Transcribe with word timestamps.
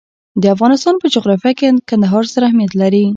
د 0.41 0.43
افغانستان 0.55 0.95
په 0.99 1.07
جغرافیه 1.15 1.53
کې 1.59 1.67
کندهار 1.89 2.23
ستر 2.31 2.43
اهمیت 2.47 2.71
لري. 2.81 3.05